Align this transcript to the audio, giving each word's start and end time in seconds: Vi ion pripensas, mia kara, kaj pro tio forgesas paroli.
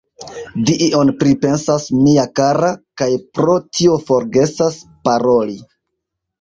Vi 0.69 0.77
ion 0.85 1.11
pripensas, 1.19 1.85
mia 2.07 2.25
kara, 2.41 2.73
kaj 3.03 3.11
pro 3.37 3.61
tio 3.79 4.01
forgesas 4.11 4.83
paroli. 5.07 5.59